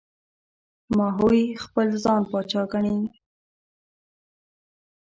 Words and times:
ماهوی 0.97 1.43
خپل 1.63 1.87
ځان 2.03 2.21
پاچا 2.31 2.61
ګڼي. 2.71 2.95